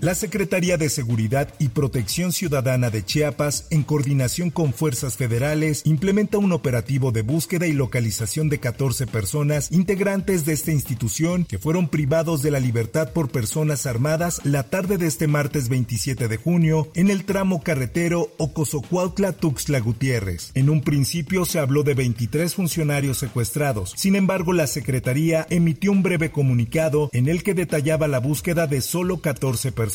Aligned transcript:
La 0.00 0.14
Secretaría 0.14 0.76
de 0.76 0.90
Seguridad 0.90 1.52
y 1.58 1.70
Protección 1.70 2.30
Ciudadana 2.30 2.88
de 2.88 3.04
Chiapas, 3.04 3.66
en 3.70 3.82
coordinación 3.82 4.50
con 4.50 4.72
fuerzas 4.72 5.16
federales, 5.16 5.82
implementa 5.86 6.38
un 6.38 6.52
operativo 6.52 7.10
de 7.10 7.22
búsqueda 7.22 7.66
y 7.66 7.72
localización 7.72 8.48
de 8.48 8.60
14 8.60 9.08
personas 9.08 9.72
integrantes 9.72 10.44
de 10.44 10.52
esta 10.52 10.70
institución 10.70 11.44
que 11.44 11.58
fueron 11.58 11.88
privados 11.88 12.42
de 12.42 12.52
la 12.52 12.60
libertad 12.60 13.12
por 13.12 13.30
personas 13.30 13.86
armadas 13.86 14.40
la 14.44 14.70
tarde 14.70 14.98
de 14.98 15.08
este 15.08 15.26
martes 15.26 15.68
27 15.68 16.28
de 16.28 16.36
junio 16.36 16.86
en 16.94 17.10
el 17.10 17.24
tramo 17.24 17.64
carretero 17.64 18.30
Ocosocuautla-Tuxtla 18.38 19.80
Gutiérrez. 19.80 20.52
En 20.54 20.70
un 20.70 20.80
principio 20.82 21.44
se 21.44 21.58
habló 21.58 21.82
de 21.82 21.94
23 21.94 22.54
funcionarios 22.54 23.18
secuestrados. 23.18 23.94
Sin 23.96 24.14
embargo, 24.14 24.52
la 24.52 24.68
Secretaría 24.68 25.44
emitió 25.50 25.90
un 25.90 26.04
breve 26.04 26.30
comunicado 26.30 27.10
en 27.12 27.28
el 27.28 27.42
que 27.42 27.54
detallaba 27.54 28.06
la 28.06 28.20
búsqueda 28.20 28.68
de 28.68 28.80
solo 28.80 29.20
14 29.20 29.72
personas 29.72 29.87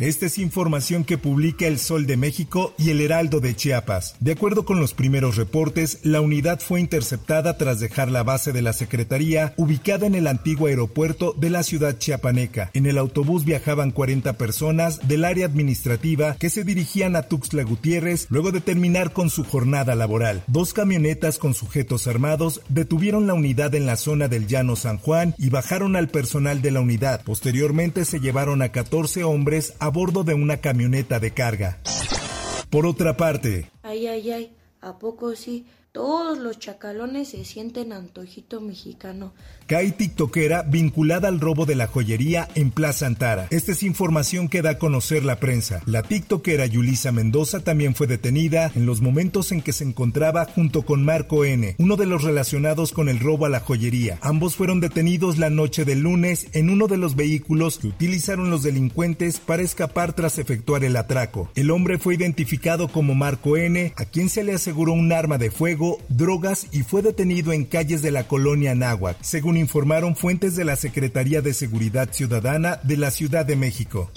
esta 0.00 0.26
es 0.26 0.38
información 0.38 1.04
que 1.04 1.18
publica 1.18 1.66
El 1.68 1.78
Sol 1.78 2.06
de 2.06 2.16
México 2.16 2.74
y 2.76 2.90
El 2.90 3.00
Heraldo 3.00 3.38
de 3.38 3.54
Chiapas. 3.54 4.16
De 4.18 4.32
acuerdo 4.32 4.64
con 4.64 4.80
los 4.80 4.92
primeros 4.92 5.36
reportes, 5.36 6.00
la 6.02 6.20
unidad 6.20 6.58
fue 6.60 6.80
interceptada 6.80 7.56
tras 7.56 7.78
dejar 7.78 8.10
la 8.10 8.24
base 8.24 8.52
de 8.52 8.60
la 8.60 8.72
Secretaría 8.72 9.54
ubicada 9.56 10.06
en 10.06 10.16
el 10.16 10.26
antiguo 10.26 10.66
aeropuerto 10.66 11.32
de 11.38 11.50
la 11.50 11.62
ciudad 11.62 11.96
chiapaneca. 11.96 12.70
En 12.74 12.86
el 12.86 12.98
autobús 12.98 13.44
viajaban 13.44 13.92
40 13.92 14.32
personas 14.32 15.06
del 15.06 15.24
área 15.24 15.46
administrativa 15.46 16.34
que 16.34 16.50
se 16.50 16.64
dirigían 16.64 17.14
a 17.14 17.22
Tuxtla 17.22 17.62
Gutiérrez 17.62 18.26
luego 18.30 18.50
de 18.50 18.60
terminar 18.60 19.12
con 19.12 19.30
su 19.30 19.44
jornada 19.44 19.94
laboral. 19.94 20.42
Dos 20.48 20.74
camionetas 20.74 21.38
con 21.38 21.54
sujetos 21.54 22.08
armados 22.08 22.62
detuvieron 22.68 23.28
la 23.28 23.34
unidad 23.34 23.74
en 23.76 23.86
la 23.86 23.96
zona 23.96 24.26
del 24.26 24.48
Llano 24.48 24.74
San 24.74 24.98
Juan 24.98 25.34
y 25.38 25.50
bajaron 25.50 25.94
al 25.94 26.08
personal 26.08 26.62
de 26.62 26.72
la 26.72 26.80
unidad. 26.80 27.22
Posteriormente 27.22 28.04
se 28.04 28.18
llevaron 28.18 28.60
a 28.60 28.70
14 28.70 29.22
hombres 29.22 29.35
hombres 29.36 29.74
a 29.80 29.88
bordo 29.88 30.24
de 30.24 30.32
una 30.32 30.56
camioneta 30.62 31.20
de 31.20 31.30
carga. 31.32 31.78
Por 32.70 32.86
otra 32.86 33.18
parte, 33.18 33.70
ay, 33.82 34.06
ay, 34.06 34.30
ay, 34.30 34.56
¿a 34.80 34.98
poco 34.98 35.36
sí? 35.36 35.66
Todos 35.96 36.36
los 36.36 36.58
chacalones 36.58 37.28
se 37.28 37.46
sienten 37.46 37.90
antojito 37.90 38.60
mexicano. 38.60 39.32
Cae 39.66 39.92
tiktokera 39.92 40.62
vinculada 40.62 41.28
al 41.28 41.40
robo 41.40 41.64
de 41.64 41.74
la 41.74 41.86
joyería 41.86 42.50
en 42.54 42.70
Plaza 42.70 43.06
Antara. 43.06 43.46
Esta 43.48 43.72
es 43.72 43.82
información 43.82 44.50
que 44.50 44.60
da 44.60 44.72
a 44.72 44.78
conocer 44.78 45.24
la 45.24 45.40
prensa. 45.40 45.80
La 45.86 46.02
tiktokera 46.02 46.66
Yulisa 46.66 47.12
Mendoza 47.12 47.60
también 47.60 47.94
fue 47.94 48.06
detenida 48.06 48.70
en 48.74 48.84
los 48.84 49.00
momentos 49.00 49.52
en 49.52 49.62
que 49.62 49.72
se 49.72 49.84
encontraba 49.84 50.44
junto 50.44 50.82
con 50.82 51.02
Marco 51.02 51.46
N., 51.46 51.76
uno 51.78 51.96
de 51.96 52.04
los 52.04 52.22
relacionados 52.22 52.92
con 52.92 53.08
el 53.08 53.18
robo 53.18 53.46
a 53.46 53.48
la 53.48 53.60
joyería. 53.60 54.18
Ambos 54.20 54.54
fueron 54.54 54.80
detenidos 54.80 55.38
la 55.38 55.48
noche 55.48 55.86
del 55.86 56.00
lunes 56.00 56.48
en 56.52 56.68
uno 56.68 56.88
de 56.88 56.98
los 56.98 57.16
vehículos 57.16 57.78
que 57.78 57.88
utilizaron 57.88 58.50
los 58.50 58.62
delincuentes 58.62 59.40
para 59.40 59.62
escapar 59.62 60.12
tras 60.12 60.38
efectuar 60.38 60.84
el 60.84 60.96
atraco. 60.96 61.50
El 61.54 61.70
hombre 61.70 61.96
fue 61.96 62.16
identificado 62.16 62.88
como 62.88 63.14
Marco 63.14 63.56
N., 63.56 63.94
a 63.96 64.04
quien 64.04 64.28
se 64.28 64.44
le 64.44 64.52
aseguró 64.52 64.92
un 64.92 65.10
arma 65.10 65.38
de 65.38 65.50
fuego 65.50 65.85
drogas 66.08 66.66
y 66.72 66.82
fue 66.82 67.02
detenido 67.02 67.52
en 67.52 67.64
calles 67.64 68.02
de 68.02 68.10
la 68.10 68.26
colonia 68.26 68.74
Náhuac, 68.74 69.16
según 69.22 69.56
informaron 69.56 70.16
fuentes 70.16 70.56
de 70.56 70.64
la 70.64 70.76
Secretaría 70.76 71.42
de 71.42 71.54
Seguridad 71.54 72.12
Ciudadana 72.12 72.80
de 72.82 72.96
la 72.96 73.10
Ciudad 73.10 73.44
de 73.44 73.56
México. 73.56 74.10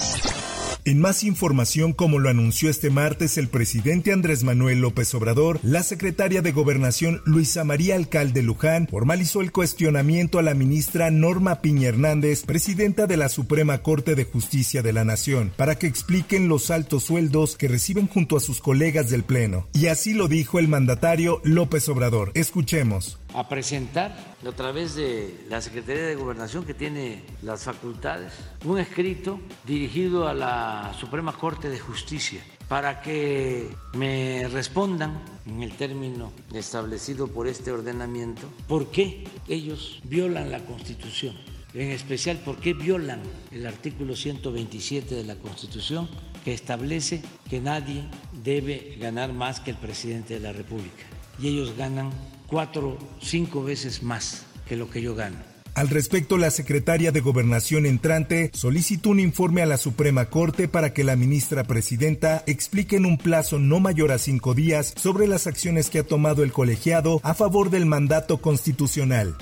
En 0.86 1.00
más 1.00 1.24
información, 1.24 1.92
como 1.92 2.20
lo 2.20 2.30
anunció 2.30 2.70
este 2.70 2.90
martes 2.90 3.38
el 3.38 3.50
presidente 3.50 4.14
Andrés 4.14 4.44
Manuel 4.44 4.80
López 4.80 5.14
Obrador, 5.14 5.60
la 5.62 5.84
secretaria 5.84 6.42
de 6.42 6.54
Gobernación 6.54 7.22
Luisa 7.26 7.66
María 7.66 7.96
Alcalde 7.96 8.42
Luján 8.42 8.88
formalizó 8.88 9.42
el 9.42 9.52
cuestionamiento 9.52 10.40
a 10.40 10.42
la 10.42 10.54
ministra 10.54 11.12
Norma 11.12 11.62
Piña 11.62 11.90
Hernández, 11.90 12.44
presidenta 12.44 13.08
de 13.08 13.18
la 13.18 13.28
Suprema 13.28 13.80
Corte 13.80 14.16
de 14.16 14.24
Justicia 14.24 14.82
de 14.82 14.94
la 14.94 15.04
Nación, 15.04 15.52
para 15.58 15.76
que 15.76 15.88
expliquen 15.88 16.48
los 16.48 16.72
altos 16.72 17.04
sueldos 17.04 17.58
que 17.58 17.68
reciben 17.68 18.08
junto 18.08 18.38
a 18.38 18.40
sus 18.40 18.62
colegas 18.62 19.10
del 19.10 19.24
Pleno. 19.24 19.68
Y 19.74 19.88
así 19.88 20.14
lo 20.14 20.30
dijo 20.30 20.60
el 20.60 20.70
mandatario 20.70 21.42
López 21.44 21.90
Obrador. 21.90 22.32
Escuchemos 22.36 23.20
a 23.34 23.48
presentar. 23.48 24.36
A 24.46 24.52
través 24.52 24.96
de 24.96 25.46
la 25.50 25.62
Secretaría 25.62 26.04
de 26.04 26.16
Gobernación 26.16 26.66
que 26.66 26.74
tiene 26.74 27.24
las 27.42 27.64
facultades 27.64 28.34
un 28.66 28.80
escrito 28.80 29.40
dirigido 29.66 30.28
a 30.28 30.34
la 30.34 30.94
Suprema 31.00 31.34
Corte 31.34 31.70
de 31.70 31.80
Justicia 31.80 32.42
para 32.70 33.02
que 33.02 33.68
me 33.94 34.48
respondan 34.48 35.22
en 35.46 35.64
el 35.64 35.74
término 35.74 36.32
establecido 36.54 37.28
por 37.28 37.48
este 37.48 37.72
ordenamiento 37.72 38.48
por 38.68 38.92
qué 38.92 39.28
ellos 39.48 40.00
violan 40.04 40.52
la 40.52 40.60
Constitución, 40.60 41.36
en 41.74 41.90
especial 41.90 42.38
por 42.38 42.58
qué 42.58 42.74
violan 42.74 43.22
el 43.52 43.66
artículo 43.66 44.16
127 44.16 45.16
de 45.16 45.24
la 45.24 45.36
Constitución 45.36 46.08
que 46.46 46.54
establece 46.54 47.24
que 47.50 47.60
nadie 47.60 48.06
debe 48.44 48.96
ganar 49.00 49.34
más 49.34 49.60
que 49.60 49.72
el 49.72 49.78
presidente 49.78 50.36
de 50.36 50.40
la 50.40 50.54
República 50.54 51.04
y 51.40 51.48
ellos 51.48 51.76
ganan 51.76 52.12
cuatro, 52.50 52.98
cinco 53.22 53.64
veces 53.64 54.04
más 54.04 54.46
que 54.68 54.76
lo 54.76 54.90
que 54.90 55.02
yo 55.02 55.16
gano. 55.16 55.38
Al 55.76 55.88
respecto, 55.88 56.38
la 56.38 56.52
secretaria 56.52 57.12
de 57.12 57.22
Gobernación 57.22 57.86
entrante 57.86 58.52
solicitó 58.54 59.12
un 59.12 59.20
informe 59.20 59.62
a 59.62 59.66
la 59.66 59.78
Suprema 59.78 60.26
Corte 60.26 60.68
para 60.68 60.94
que 60.94 61.04
la 61.04 61.16
ministra 61.16 61.64
presidenta 61.64 62.44
explique 62.48 62.98
en 62.98 63.06
un 63.06 63.18
plazo 63.18 63.60
no 63.60 63.80
mayor 63.80 64.12
a 64.12 64.18
cinco 64.18 64.54
días 64.54 64.94
sobre 64.98 65.28
las 65.28 65.48
acciones 65.48 65.90
que 65.90 66.00
ha 66.00 66.04
tomado 66.04 66.44
el 66.44 66.52
colegiado 66.52 67.22
a 67.24 67.34
favor 67.34 67.70
del 67.70 67.86
mandato 67.86 68.42
constitucional. 68.42 69.38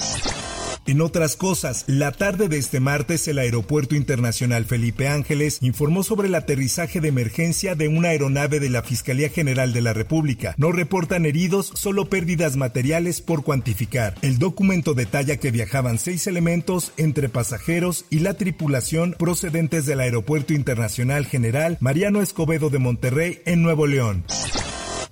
En 0.88 1.02
otras 1.02 1.36
cosas, 1.36 1.84
la 1.88 2.14
tarde 2.14 2.48
de 2.48 2.58
este 2.58 2.80
martes 2.80 3.28
el 3.28 3.40
Aeropuerto 3.40 3.94
Internacional 3.94 4.64
Felipe 4.64 5.10
Ángeles 5.10 5.58
informó 5.60 6.02
sobre 6.02 6.30
el 6.30 6.36
aterrizaje 6.36 7.02
de 7.02 7.10
emergencia 7.10 7.76
de 7.76 7.90
una 7.90 8.10
aeronave 8.10 8.62
de 8.62 8.70
la 8.70 8.84
Fiscalía 8.84 9.28
General 9.28 9.74
de 9.74 9.82
la 9.82 9.92
República. 9.92 10.56
No 10.58 10.72
reportan 10.72 11.26
heridos, 11.26 11.74
solo 11.76 12.06
pérdidas 12.06 12.56
materiales 12.56 13.20
por 13.20 13.44
cuantificar. 13.44 14.16
El 14.22 14.40
documento 14.40 14.94
detalla 14.94 15.36
que 15.36 15.52
viajaban 15.52 16.00
seis 16.00 16.26
elementos 16.26 16.94
entre 16.96 17.28
pasajeros 17.28 18.06
y 18.10 18.20
la 18.20 18.36
tripulación 18.36 19.14
procedentes 19.20 19.86
del 19.86 20.00
Aeropuerto 20.00 20.54
Internacional 20.54 21.26
General 21.26 21.78
Mariano 21.82 22.22
Escobedo 22.22 22.70
de 22.70 22.80
Monterrey 22.80 23.42
en 23.46 23.62
Nuevo 23.62 23.88
León. 23.88 24.24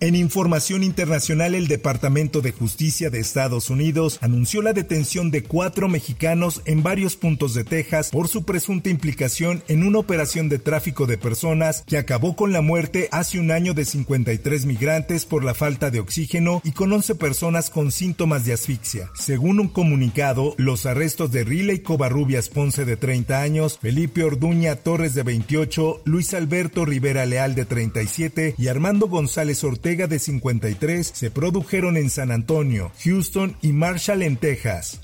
En 0.02 0.14
información 0.16 0.84
internacional, 0.84 1.56
el 1.56 1.68
Departamento 1.68 2.42
de 2.42 2.52
Justicia 2.52 3.10
de 3.10 3.20
Estados 3.20 3.70
Unidos 3.70 4.20
anunció 4.22 4.62
la 4.62 4.74
detención 4.74 5.32
de 5.32 5.44
cuatro 5.44 5.88
mexicanos 5.88 6.62
en 6.66 6.84
varios 6.84 7.16
puntos 7.16 7.54
de 7.54 7.64
Texas 7.64 8.10
por 8.10 8.28
su 8.28 8.44
presunta 8.44 8.90
implicación 8.90 9.64
en 9.70 9.84
una 9.84 10.00
operación 10.00 10.50
de 10.50 10.60
tráfico 10.60 11.06
de 11.06 11.18
personas 11.18 11.84
que 11.88 11.98
acabó 11.98 12.36
con 12.36 12.52
la 12.52 12.60
muerte 12.60 13.08
hace 13.12 13.40
un 13.40 13.52
año 13.52 13.74
de 13.74 13.86
53 13.86 14.66
migrantes 14.66 15.26
por 15.26 15.46
la 15.46 15.54
falta 15.54 15.92
de 15.92 16.02
oxígeno 16.02 16.62
y 16.66 16.72
con 16.72 16.92
11 16.92 17.16
personas 17.16 17.70
con 17.70 17.94
síntomas 17.94 18.44
de 18.44 18.52
asfixia. 18.52 19.10
Según 19.18 19.62
un 19.62 19.70
comunicado, 19.70 20.56
los 20.58 20.86
arrestos 20.86 21.32
de 21.32 21.46
Riley 21.46 21.80
Covarrubias 21.80 22.50
Ponce 22.50 22.84
de 22.84 22.98
30 22.98 23.42
años, 23.42 23.80
Felipe 23.82 24.26
Orduña 24.26 24.76
Torres 24.76 25.14
de 25.14 25.24
28, 25.24 26.02
Luis 26.04 26.34
Alberto 26.34 26.84
Rivera 26.84 27.26
Leal 27.26 27.56
de 27.56 27.64
37 27.64 28.56
y 28.58 28.68
Armando 28.68 29.08
González 29.08 29.64
De 29.86 30.18
53 30.18 31.12
se 31.14 31.30
produjeron 31.30 31.96
en 31.96 32.10
San 32.10 32.32
Antonio, 32.32 32.92
Houston 33.04 33.56
y 33.62 33.72
Marshall 33.72 34.24
en 34.24 34.36
Texas. 34.36 35.00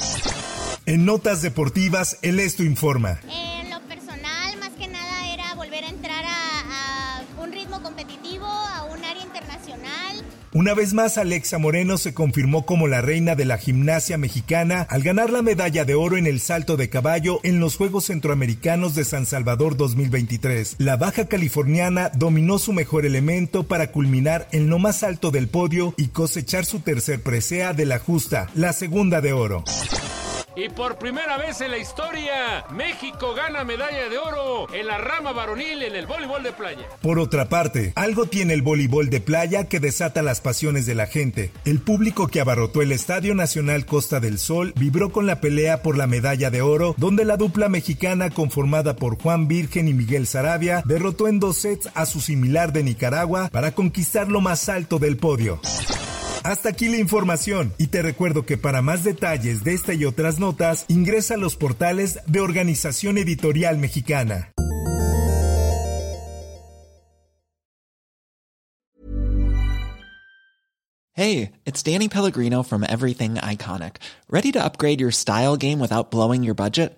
En 0.88 1.06
notas 1.06 1.44
deportivas, 1.44 2.18
el 2.24 2.39
Esto 2.39 2.63
informa. 2.63 3.19
En 3.30 3.61
Una 10.53 10.74
vez 10.74 10.94
más, 10.94 11.18
Alexa 11.18 11.59
Moreno 11.59 11.98
se 11.98 12.13
confirmó 12.13 12.65
como 12.65 12.89
la 12.89 13.00
reina 13.00 13.36
de 13.36 13.45
la 13.45 13.57
gimnasia 13.57 14.18
mexicana 14.18 14.86
al 14.89 15.01
ganar 15.01 15.30
la 15.30 15.42
medalla 15.42 15.86
de 15.86 15.95
oro 15.95 16.18
en 16.18 16.27
el 16.27 16.42
salto 16.42 16.75
de 16.75 16.89
caballo 16.89 17.39
en 17.44 17.62
los 17.62 17.77
Juegos 17.77 18.07
Centroamericanos 18.07 18.94
de 18.94 19.06
San 19.06 19.25
Salvador 19.25 19.77
2023. 19.77 20.75
La 20.77 20.98
baja 20.98 21.27
californiana 21.30 22.12
dominó 22.13 22.59
su 22.59 22.74
mejor 22.74 23.06
elemento 23.06 23.63
para 23.63 23.94
culminar 23.94 24.50
en 24.51 24.69
lo 24.69 24.77
más 24.77 25.03
alto 25.03 25.31
del 25.31 25.48
podio 25.48 25.94
y 25.95 26.07
cosechar 26.07 26.65
su 26.65 26.81
tercer 26.81 27.21
presea 27.21 27.71
de 27.71 27.86
la 27.86 28.00
justa, 28.00 28.50
la 28.53 28.74
segunda 28.74 29.21
de 29.21 29.31
oro. 29.31 29.63
Y 30.56 30.68
por 30.68 30.98
primera 30.98 31.38
vez 31.38 31.62
en 31.62 31.71
la 31.71 31.77
historia, 31.77 32.65
México 32.71 33.33
gana 33.33 33.63
medalla 33.63 34.09
de 34.09 34.18
oro 34.18 34.68
en 34.74 34.86
la 34.86 34.98
rama 34.98 35.31
varonil 35.31 35.81
en 35.83 35.95
el 35.95 36.06
voleibol 36.06 36.44
de 36.44 36.51
playa. 36.51 36.86
Por 37.01 37.19
otra 37.19 37.48
parte, 37.48 37.94
algo 37.95 38.25
tiene 38.25 38.53
el 38.53 38.62
voleibol 38.62 39.09
de 39.09 39.21
playa 39.21 39.69
que 39.69 39.80
desata 39.80 40.21
las 40.21 40.42
pasiones 40.42 40.86
de 40.86 40.95
la 40.95 41.07
gente. 41.07 41.51
El 41.63 41.80
público 41.80 42.27
que 42.27 42.42
abarrotó 42.42 42.81
el 42.81 42.92
Estadio 42.92 43.33
Nacional 43.33 43.86
Costa 43.86 44.19
del 44.19 44.39
Sol 44.39 44.74
vibró 44.75 45.12
con 45.12 45.25
la 45.25 45.39
pelea 45.39 45.81
por 45.81 45.98
la 45.98 46.06
medalla 46.06 46.50
de 46.50 46.62
oro, 46.62 46.95
donde 46.98 47.24
la 47.24 47.38
dupla 47.38 47.69
mexicana 47.69 48.30
conformada 48.30 48.98
por 48.98 49.21
Juan 49.21 49.48
Virgen 49.48 49.88
y 49.88 49.94
Miguel 49.94 50.27
Sarabia 50.27 50.83
derrotó 50.86 51.30
en 51.30 51.39
dos 51.39 51.59
sets 51.59 51.89
a 51.94 52.06
su 52.06 52.19
similar 52.19 52.74
de 52.74 52.83
Nicaragua 52.83 53.50
para 53.53 53.71
conquistar 53.71 54.27
lo 54.27 54.42
más 54.42 54.68
alto 54.68 55.00
del 55.00 55.15
podio. 55.15 55.62
Hasta 56.44 56.70
aquí 56.70 56.90
la 56.90 56.98
información 56.98 57.72
y 57.78 57.88
te 57.88 58.02
recuerdo 58.02 58.46
que 58.46 58.58
para 58.58 58.82
más 58.82 59.04
detalles 59.04 59.64
de 59.64 59.74
esta 59.74 59.94
y 59.94 60.06
otras 60.06 60.40
notas 60.40 60.86
ingresa 60.88 61.36
a 61.36 61.38
los 61.38 61.56
portales 61.56 62.20
de 62.26 62.40
Organización 62.40 63.18
Editorial 63.20 63.78
Mexicana. 63.78 64.52
Hey, 71.14 71.52
it's 71.66 71.84
Danny 71.84 72.08
Pellegrino 72.08 72.64
from 72.64 72.84
Everything 72.84 73.36
Iconic. 73.36 73.98
Ready 74.28 74.52
to 74.54 74.64
upgrade 74.64 75.00
your 75.00 75.12
style 75.12 75.58
game 75.58 75.80
without 75.80 76.10
blowing 76.10 76.42
your 76.42 76.56
budget? 76.56 76.98